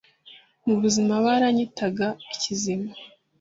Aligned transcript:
Mu 0.65 0.75
buzima 0.81 1.13
baranyitaga 1.25 2.07
ikizima. 2.33 2.89